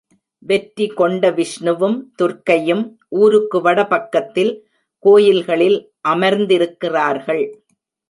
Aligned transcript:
வெற்றி 0.43 0.87
கொண்ட 0.87 1.29
விஷ்ணுவும், 1.31 1.97
துர்க்கையும் 2.21 2.83
ஊருக்கு 3.09 3.61
வட 3.61 3.87
பக்கத்தில் 3.87 4.53
கோயில்களில் 5.05 5.79
அமர்ந்திருக்கிறார்கள். 6.07 7.43